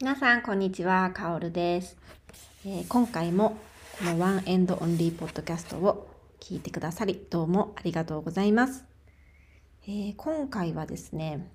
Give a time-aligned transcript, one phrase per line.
[0.00, 1.12] 皆さん、こんにちは。
[1.12, 1.96] かおるです、
[2.66, 3.56] えー今回も
[3.96, 6.08] このワンエンドオンリーポッドキャストを
[6.40, 8.84] 聞いてくださり、どうもありがとうございます。
[9.86, 11.48] えー今回はですね、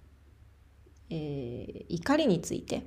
[1.10, 2.84] えー怒りについて、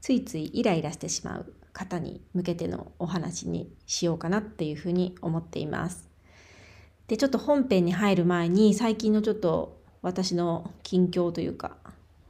[0.00, 6.10] ついついイライラしてしまう方に向けてのお話にしようかなっていうふうに思っています。
[7.06, 11.76] で、ちょっと本編に入る前に、最近のちょっと私の近況というか、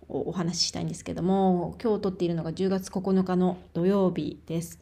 [0.09, 4.79] お話ししたいんですけども今日撮っているのが10月9日の土曜日です、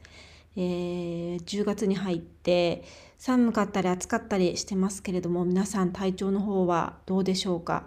[0.57, 2.85] えー10月に入って
[3.19, 7.87] 寒かったり暑かったりしてますけれども皆さん体調の方はどうでしょうか？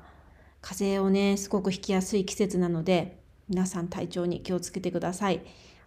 [0.62, 5.42] 風邪をねすごくひきやすい季節なので皆さん体調に気をつけてください。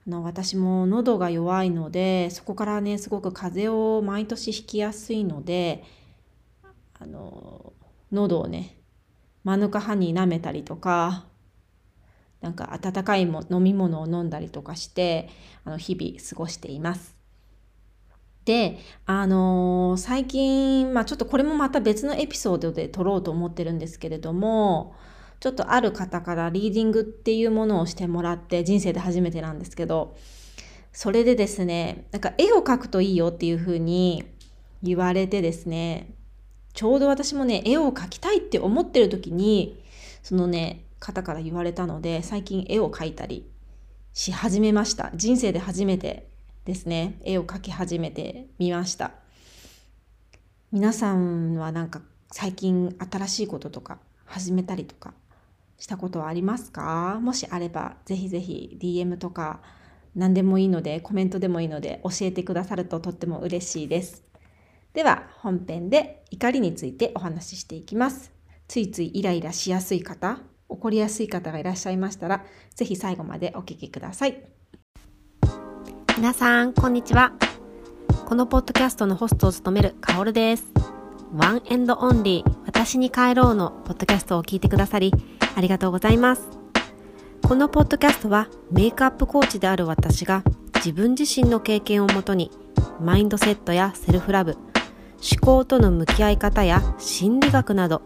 [0.07, 5.85] あの私も喉が弱いのでそこからねすごく風邪を毎年ひきやすいので
[6.99, 7.75] あの
[8.11, 8.79] 喉をね
[9.45, 11.27] マヌカハニー舐めたりとか
[12.41, 15.29] なんか温かいも飲み物を飲んだりとかして
[15.65, 17.21] あの日々過ごしています。
[18.47, 24.95] で、あのー最近、まあ、ちょっとこれもまた別のエピソードで撮ろうと思ってるんですけれども
[25.41, 30.17] ちょっとある方からリーディングっていうものをしてもらって人生で初めてなんですけど
[30.93, 34.25] それでですねなんか絵を描くといいよっていうふうに
[34.83, 36.15] 言われてですね
[36.73, 39.83] ちょうど私もね絵を描きたいって思ってる時に
[40.23, 43.51] そのね方から言われたので最近絵を描いたり
[44.13, 45.11] し始めました。
[45.15, 46.29] 人生で初めて
[46.65, 47.19] ですね。
[47.25, 49.13] 絵を描き始めてみました。
[50.71, 55.15] 皆さんはなんか最近新しいこととか始めたりとか
[55.79, 57.19] したことはありますか？
[57.21, 59.61] もしあればぜひぜひ DM とか
[60.15, 64.23] 何でもいいのでコメントでもいいので教えてくださるととっても嬉しいです。
[64.93, 68.33] では本編で怒りについてお話ししていきます。
[68.69, 70.41] ついついイライラしやすい方
[70.71, 74.43] 怒りやすい方がいらっしゃいましたらぜひ最後までお聞きください
[76.21, 77.33] 皆さん、こんにちは。
[78.27, 80.67] このポッドキャストのホストを務めるカオルです。
[81.33, 85.15] One and Only、私に帰ろうのポッドキャストを聞いてくださり、
[85.57, 86.43] ありがとうございます。
[87.43, 90.45] このポッドキャストは、メイクアップコーチである私が、
[90.75, 92.51] 自分自身の経験をもとに、
[93.01, 94.59] マインドセットやセルフラブ、
[95.23, 98.03] 思考との向き合い方や心理学など、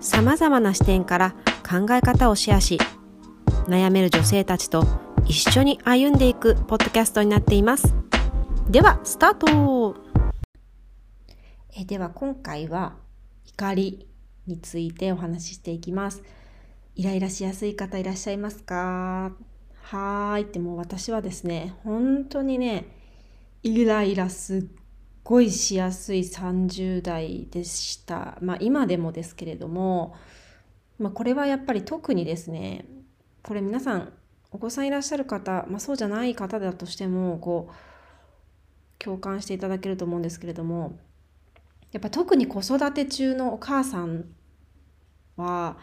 [0.00, 1.34] 様々な視点から
[1.68, 2.78] 考え方をシェアし、
[3.66, 4.86] 悩める女性たちと
[5.26, 7.94] 一緒に歩んでいくポッドキャストになっています。
[8.70, 9.94] では、スタート。
[11.76, 12.96] えでは今回は
[13.44, 14.08] 怒り
[14.46, 16.22] についてお話ししていきます。
[16.94, 19.32] イライラしやすい方いらっしゃいますか？
[19.82, 22.86] はーいってもう私はですね本当にね
[23.62, 24.64] イライラすっ
[25.22, 28.38] ごいしやすい30代でした。
[28.40, 30.16] まあ今でもですけれども、
[30.98, 32.86] まあ、これはやっぱり特にですね
[33.42, 34.12] これ皆さん
[34.50, 37.74] お子さんいらっしゃる方、まあ、そうじゃない方だとしてもこう
[38.98, 40.98] 共感していただけると思うんですけれども
[41.92, 44.24] やっぱ特に子育て中のお母さん
[45.36, 45.76] は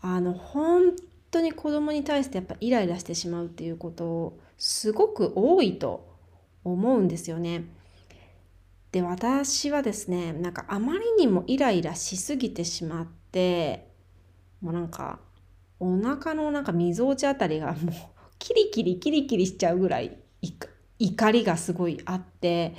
[0.00, 0.94] あの本
[1.30, 6.08] 当に子供に対してやっぱイライラしてしまうっていうことをすごく多いと
[6.64, 7.64] 思うんですよね。
[8.92, 13.89] で私はですねなんかあまりにもイライラしすぎてしまって
[14.60, 15.18] もうなんか
[15.78, 17.94] お腹のなんかみぞおちあたりが もう
[18.38, 20.16] キリキリキリキリしちゃうぐらい
[20.98, 22.74] 怒りがすごいあって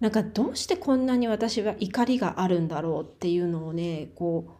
[0.00, 4.50] なんかどうしてこんなに私は怒りがあるんだろうっていうのをねこう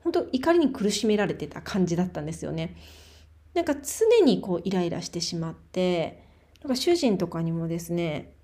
[0.00, 2.76] 本当怒りに苦しめられてた感じだったんですよね。
[3.54, 6.22] なんか常にこうイライラしてしまって
[6.62, 8.34] なんか主人とかにもですね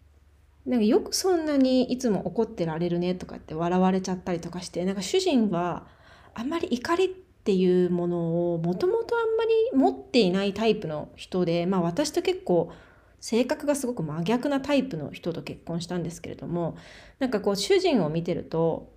[0.64, 5.86] なんかよくそんなにいつも怒ってられるねとかって笑われちゃったりとかしてなんか主人は
[6.34, 12.72] あんまり怒りっていうものをもともとあんまり持っていないタイプの人でまあ私と結構
[13.20, 16.76] 性格がすごく真逆なタイプの人と結婚したんですけれども
[17.18, 18.92] なんかこう主人を見てると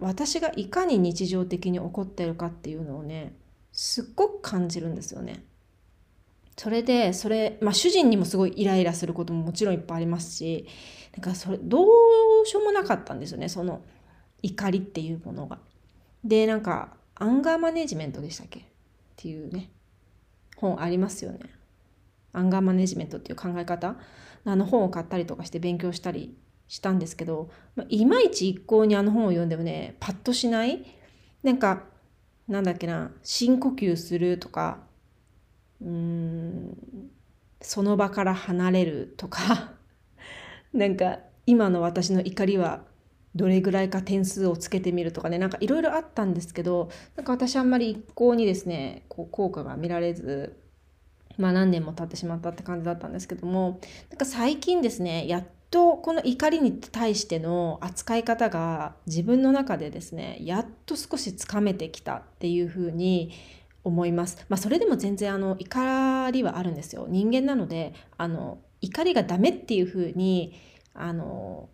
[0.00, 3.34] 私がいかに日常的に怒ってるかっていうのをね
[3.72, 5.44] すっごく感じるんですよね。
[6.56, 10.66] それでそれ、まあ、主人にもすごいイライラすることももちろんいっぱいありますし
[11.16, 13.80] なんかそれどうしようもなかったんですよねその
[14.42, 15.60] 怒りっていうものが。
[16.24, 18.60] でなんかアンガーマネジメントでしたっけ？
[18.60, 18.62] っ
[19.16, 19.70] ていうね。
[20.56, 21.38] 本ありますよね。
[22.32, 23.96] アンガーマネジメントっていう考え方。
[24.44, 26.36] あの本を買ったりとかして勉強したり
[26.68, 30.84] したんですけど、まあ、いまいち一向にあの本を読んでもねパッとしない。
[31.42, 31.84] なんか
[32.46, 34.78] なんだっけな深呼吸するとか
[35.80, 36.76] うーん
[37.60, 39.72] その場から離れるとか。
[40.72, 42.82] なんか今の私の怒りは
[43.34, 50.56] どれぐらいか点数をつけてみるとかねなんかいろいろあったんですけどなんか私あんまり一向にですねこう効果が見られず
[51.36, 53.80] まあ何年も経ってしまったって感じだったんですけども
[54.10, 63.32] なんか最近ですねやっとこの怒りに対しての扱い方が自分の中でですねやっと少しつかめてきたっていうふうに
[63.84, 64.44] 思います。
[64.48, 67.06] まあ、それでも全然あの怒りはあるんですよ。
[67.08, 70.54] 人間なのであの怒りがダメっていうふうに
[70.94, 71.68] あの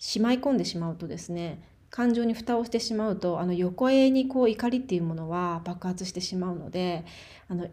[0.00, 7.04] しまい込んでしまうとですね感情に蓋をしてしまうとあの横へにこう怒りっていうものは爆発してしまうので
[7.48, 7.68] あの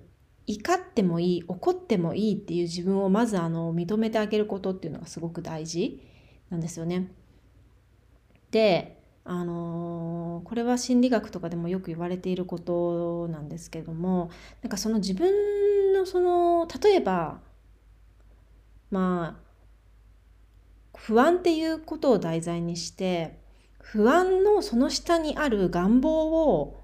[0.45, 6.01] 怒ってもいい怒ってもいいっていう自分をまずあの認めてあげることっていうのがすごく大事
[6.49, 7.11] なんですよね。
[8.51, 14.31] であのー、これは心理学とかでもよく言われていることなんですけども
[14.61, 17.39] なんかその自分のその例えば
[18.89, 19.46] まあ
[20.97, 23.39] 不安っていうことを題材にして
[23.79, 26.83] 不安のその下にある願望を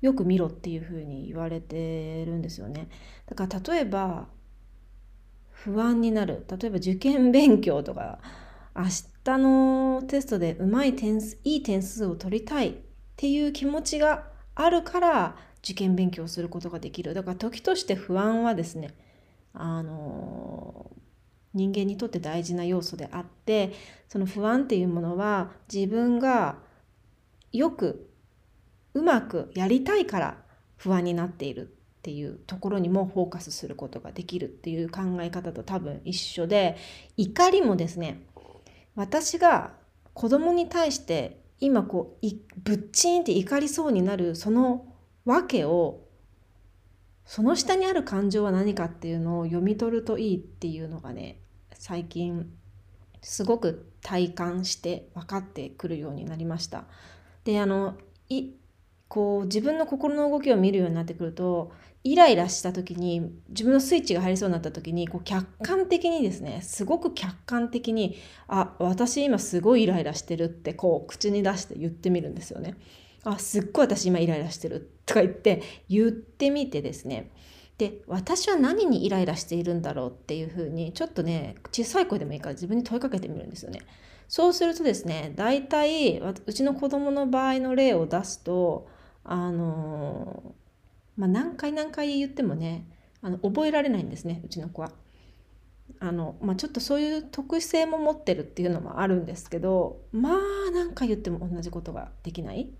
[0.00, 2.88] よく見ろっていうふうに言われてるんですよね。
[3.26, 4.28] だから例えば
[5.50, 8.18] 不安になる例えば受験勉強とか
[8.76, 8.84] 明
[9.24, 12.74] 日のテストでうまい点数いい点数を取りたいっ
[13.16, 18.90] ていう気持ちがあるから受験勉強することができるだから時として不安はですね
[19.54, 20.90] あの
[21.54, 23.72] 人間にとって大事な要素であって
[24.08, 26.58] その不安っていうものは自分が
[27.52, 28.10] よく
[28.94, 30.36] うまくやりたいから
[30.76, 31.66] 不安になっているっ
[32.02, 36.76] ていうところにもフォーカスすることができるっていう考え方と多分一緒で
[37.16, 38.26] 怒りもですね
[38.94, 39.72] 私が
[40.12, 42.26] 子供に対して今こう
[42.62, 44.86] ぶっちんって怒りそうになるその
[45.24, 46.03] 訳を
[47.24, 51.38] その下にある感情は何かっていうのを読み取るといいっていうのがね
[51.72, 52.50] 最近
[53.22, 56.84] すごく体感して分かってくるようになりました。
[57.44, 57.94] であの
[58.28, 58.52] い
[59.08, 61.72] こう自分の心の動きを見るようになってくると
[62.02, 68.16] イライラした時に自分のスイッチが入りそうになった時にこう客観的にですねすごく客観的に
[68.48, 72.76] 「あ私今すごいイライラしてる」ってこう口に出して言ってみるんですよね。
[73.24, 77.30] あすっごい私今イライラしてるとか言って言ってみてですね
[77.78, 80.10] で私は何にイライラしているんだろう？
[80.10, 83.80] っていうふうにちょっとね小さい声でもいいから自分に問いかけてみるんですよね。
[84.28, 88.88] そうするとですね大体うちの子供の場合の例を出すと
[89.24, 90.54] あの
[91.16, 92.86] まあ、何回何回言ってもね
[93.22, 94.92] あの覚えられないんですねうちの子は。
[96.00, 100.40] あのまあ、ちょっとそういう特性も持ってるっていうのもあるんですけどまあ
[100.72, 102.70] 何回言っても同じことができない。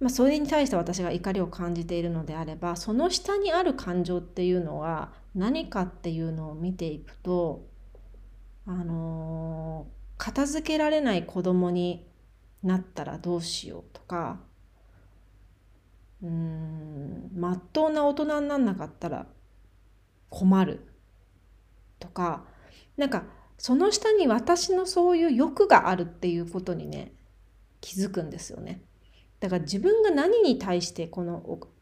[0.00, 7.66] まあ、それに対して私が怒りを感じているのであればその下にある感情っていうのは何かっていうのを見ていくと
[8.66, 12.06] あのー、片付けられない子供に
[12.62, 14.40] なったらどうしようとか
[16.22, 19.26] うんまっとうな大人になんなかったら
[20.30, 20.80] 困る
[21.98, 22.44] とか
[22.96, 23.24] なんか
[23.58, 27.12] その下に私のそういう欲があるっていうことにね
[27.80, 28.80] 気づくんですよね。
[29.44, 31.36] だから自分が何に対してこの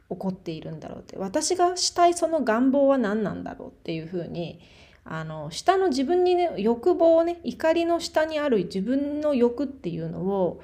[0.08, 4.58] 怒っているんだろうって私がしたいその願望は何なんだろうっていうふうに
[5.04, 10.60] あの下の自分にね欲望をね怒りの下にある自分の欲っていうのを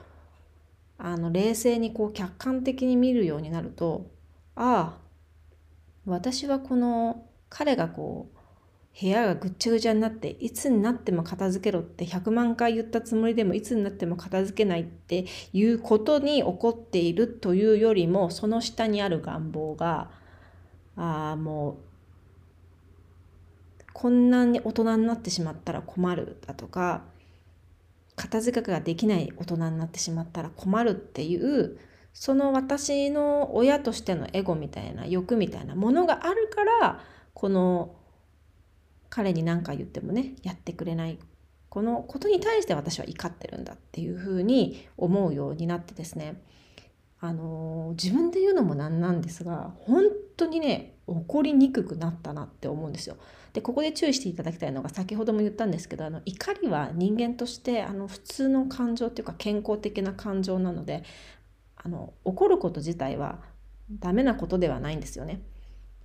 [0.99, 4.11] あの冷静にこう客観的に見るようになると
[4.57, 4.99] ああ
[6.05, 8.38] 私はこの彼がこう
[9.01, 20.11] 部屋がぐっちゃぐちゃになっていつになっても片付けろって100万回言ったつもりでもいつになっても片付けないっていうことに起こっているというよりもその下にある願望が
[20.97, 21.89] ああもう
[23.93, 27.05] こんなに大人になってしまったら困るだとか
[28.17, 31.79] 片付けができない大人になってしまったら困るっていう
[32.13, 37.01] その私の親としてのエゴみたいな欲みたいなものがあるから
[37.33, 37.95] この
[39.11, 41.19] 彼に何か言ってもねやってくれない
[41.69, 46.43] このことに対して私は怒ってるんだっていうふうに思うようになってですね
[47.21, 50.05] あの自分で言うのもなんなんですが本
[50.37, 53.17] 当にね怒りにくくなったなって思うんですよ。
[53.53, 61.03] でここで注意していただきたいのが先ほども言ったんですけどあの怒りは人間としてあの普通の感情っていうか健康的な感情なので
[61.77, 63.41] あの怒ること自体は
[63.91, 65.41] ダメなことではないんですよね。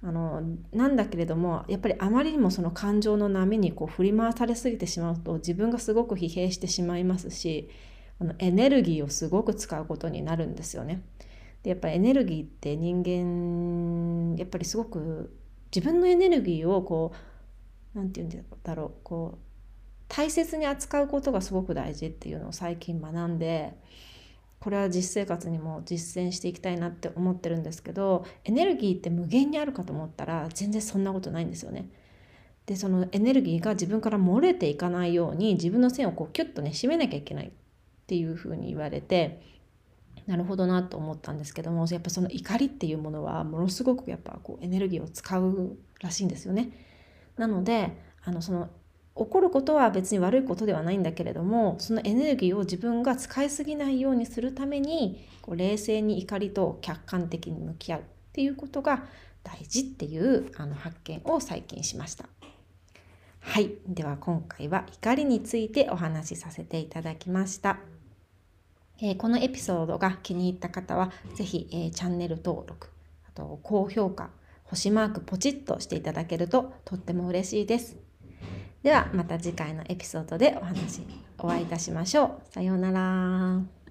[0.06, 0.42] あの
[0.74, 7.70] なんだけれどもやっぱりあまりにもその感情の波にこう振り回されすぎてしまうと自分がすごく疲弊してしまいますし
[8.20, 11.04] あのエネルギーをすごく使うことになるんですよね。
[11.64, 15.34] でやっぱりエネルギーって人間やっぱりすごく
[15.74, 17.14] 自分のエネルギーをこ
[17.96, 19.38] う何て言うんだろうこう
[20.10, 23.74] 大切に扱うことがすごく大事っていうのを最近学んで
[24.64, 31.90] これは実生活にも実践していきたいなって思ってるんですけどエネルギーって無限にあるかと思ったら全然そんなことないんですよね。
[32.66, 37.52] でそのエネルギーが自分から漏れていかないように自分の線をこうキュッとね締めなきゃいけないっ
[38.08, 39.42] ていうふうに言われて
[40.28, 46.70] なるほどなと思ったんですけどもやっぱその怒りっていうものはものすごくやっぱこうエネルギーを使うらしいんですよね。
[47.36, 48.70] なのであのその
[49.16, 58.04] 起こることは別に悪いことではないんだけれどもそのエネルギーを自分が使いすぎないようにするためにこう冷静に怒りと客観的に向き合うっ
[58.34, 59.06] ていうことが
[59.44, 62.26] 大事っていうあの発見を最近しました。
[63.40, 63.72] はい。
[63.88, 67.78] では今回は怒りについてお話しさせていただきました。
[69.02, 72.88] えー、このエピソードが気に入った方は、是非、えー、チャンネル登録、
[73.28, 74.30] あと高評価、
[74.64, 77.98] 星マークポチッとしていただけるととっても嬉しいです。
[78.84, 82.42] ではまた次回のエピソードでお話お会いいたしましょう。
[82.52, 83.83] さようなら。